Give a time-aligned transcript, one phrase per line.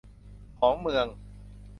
[0.59, 1.05] ของเมือง